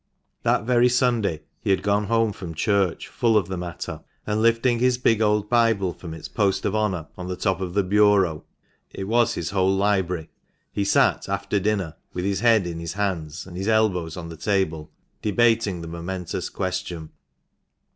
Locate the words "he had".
1.59-1.83